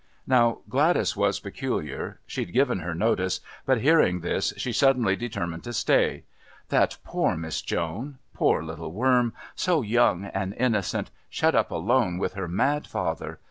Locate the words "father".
12.87-13.37